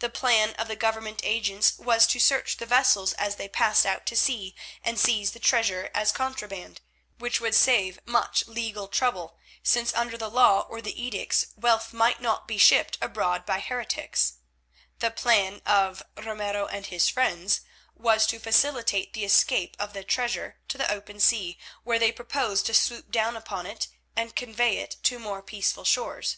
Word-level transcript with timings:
The 0.00 0.10
plan 0.10 0.50
of 0.56 0.68
the 0.68 0.76
Government 0.76 1.20
agents 1.22 1.78
was 1.78 2.06
to 2.08 2.20
search 2.20 2.58
the 2.58 2.66
vessels 2.66 3.14
as 3.14 3.36
they 3.36 3.48
passed 3.48 3.86
out 3.86 4.04
to 4.04 4.14
sea 4.14 4.54
and 4.84 5.00
seize 5.00 5.30
the 5.30 5.38
treasure 5.40 5.90
as 5.94 6.12
contraband, 6.12 6.82
which 7.16 7.40
would 7.40 7.54
save 7.54 7.98
much 8.04 8.46
legal 8.46 8.86
trouble, 8.86 9.38
since 9.62 9.94
under 9.94 10.18
the 10.18 10.28
law 10.28 10.66
or 10.68 10.82
the 10.82 11.02
edicts 11.02 11.54
wealth 11.56 11.94
might 11.94 12.20
not 12.20 12.46
be 12.46 12.58
shipped 12.58 12.98
abroad 13.00 13.46
by 13.46 13.60
heretics. 13.60 14.34
The 14.98 15.10
plan 15.10 15.62
of 15.64 16.02
Ramiro 16.18 16.66
and 16.66 16.84
his 16.84 17.08
friends 17.08 17.62
was 17.94 18.26
to 18.26 18.38
facilitate 18.38 19.14
the 19.14 19.24
escape 19.24 19.74
of 19.78 19.94
the 19.94 20.04
treasure 20.04 20.58
to 20.68 20.76
the 20.76 20.92
open 20.92 21.18
sea, 21.18 21.56
where 21.82 21.98
they 21.98 22.12
proposed 22.12 22.66
to 22.66 22.74
swoop 22.74 23.10
down 23.10 23.38
upon 23.38 23.64
it 23.64 23.88
and 24.14 24.36
convey 24.36 24.76
it 24.80 24.96
to 25.04 25.18
more 25.18 25.40
peaceful 25.40 25.84
shores. 25.84 26.36